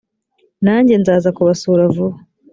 nanjye 0.65 0.93
nzaza 1.01 1.29
kubasura 1.37 1.83
vuba 1.95 2.17